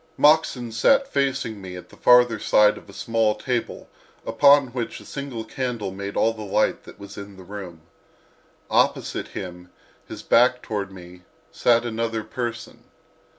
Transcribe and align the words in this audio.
Moxon 0.17 0.71
sat 0.71 1.07
facing 1.07 1.61
me 1.61 1.75
at 1.75 1.89
the 1.89 1.95
farther 1.95 2.39
side 2.39 2.75
of 2.75 2.89
a 2.89 2.91
small 2.91 3.35
table 3.35 3.87
upon 4.25 4.69
which 4.69 4.99
a 4.99 5.05
single 5.05 5.43
candle 5.45 5.91
made 5.91 6.17
all 6.17 6.33
the 6.33 6.41
light 6.41 6.85
that 6.85 6.99
was 6.99 7.19
in 7.19 7.37
the 7.37 7.43
room. 7.43 7.81
Opposite 8.71 9.27
him, 9.27 9.69
his 10.07 10.23
back 10.23 10.63
toward 10.63 10.91
me, 10.91 11.21
sat 11.51 11.85
another 11.85 12.23
person. 12.23 12.85